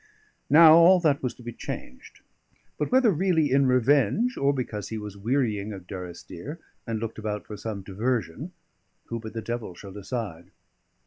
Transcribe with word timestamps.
Now 0.49 0.73
all 0.73 0.99
that 1.01 1.21
was 1.21 1.35
to 1.35 1.43
be 1.43 1.53
changed; 1.53 2.21
but 2.79 2.91
whether 2.91 3.11
really 3.11 3.51
in 3.51 3.67
revenge, 3.67 4.35
or 4.35 4.51
because 4.51 4.89
he 4.89 4.97
was 4.97 5.15
wearying 5.15 5.73
of 5.73 5.85
Durrisdeer, 5.85 6.57
and 6.87 6.99
looked 6.99 7.19
about 7.19 7.45
for 7.45 7.55
some 7.55 7.83
diversion, 7.83 8.51
who 9.09 9.19
but 9.19 9.33
the 9.33 9.43
devil 9.43 9.75
shall 9.75 9.91
decide? 9.91 10.49